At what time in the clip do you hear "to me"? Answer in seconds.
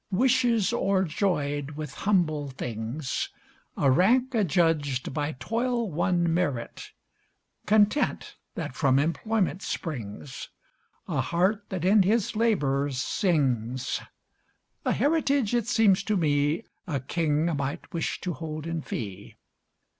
16.05-16.63